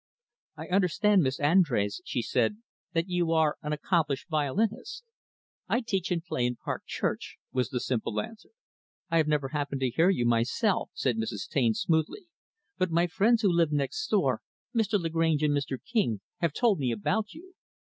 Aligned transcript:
"I 0.57 0.65
understand, 0.69 1.21
Miss 1.21 1.39
Andrés," 1.39 2.01
she 2.03 2.23
said, 2.23 2.57
"that 2.93 3.07
you 3.07 3.31
are 3.33 3.57
an 3.61 3.71
accomplished 3.71 4.29
violinist." 4.29 5.03
"I 5.69 5.81
teach 5.81 6.09
and 6.09 6.23
play 6.25 6.47
in 6.47 6.55
Park 6.55 6.85
Church," 6.87 7.37
was 7.51 7.69
the 7.69 7.79
simple 7.79 8.19
answer. 8.19 8.49
"I 9.11 9.17
have 9.17 9.27
never 9.27 9.49
happened 9.49 9.81
to 9.81 9.91
hear 9.91 10.09
you, 10.09 10.25
myself," 10.25 10.89
said 10.95 11.17
Mrs. 11.17 11.47
Taine 11.47 11.75
smoothly, 11.75 12.25
"but 12.79 12.89
my 12.89 13.05
friends 13.05 13.43
who 13.43 13.51
live 13.53 13.71
next 13.71 14.07
door 14.07 14.41
Mr. 14.75 14.99
Lagrange 14.99 15.43
and 15.43 15.55
Mr. 15.55 15.77
King 15.85 16.21
have 16.39 16.51
told 16.51 16.79
me 16.79 16.91
about 16.91 17.35
you." 17.35 17.53